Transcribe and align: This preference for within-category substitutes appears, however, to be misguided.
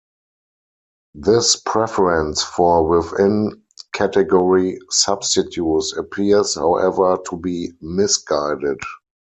This 1.13 1.57
preference 1.57 2.41
for 2.41 2.87
within-category 2.89 4.79
substitutes 4.89 5.93
appears, 5.95 6.55
however, 6.55 7.19
to 7.29 7.37
be 7.37 7.71
misguided. 7.81 8.79